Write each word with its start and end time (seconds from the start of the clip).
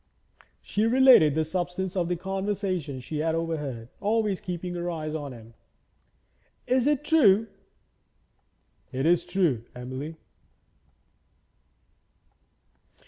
She 0.63 0.87
related 0.87 1.35
the 1.35 1.45
substance 1.45 1.95
of 1.95 2.09
the 2.09 2.15
conversation 2.15 3.01
she 3.01 3.19
had 3.19 3.35
overheard, 3.35 3.89
always 3.99 4.41
keeping 4.41 4.73
her 4.73 4.89
eyes 4.89 5.13
on 5.13 5.31
him. 5.31 5.53
'Is 6.65 6.87
it 6.87 7.03
true?' 7.03 7.45
'It 8.91 9.05
is 9.05 9.27
true, 9.27 9.63
Emily.' 9.75 10.15